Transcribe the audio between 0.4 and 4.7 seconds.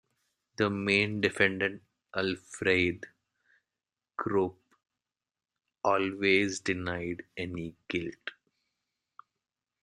The main defendant Alfried Krupp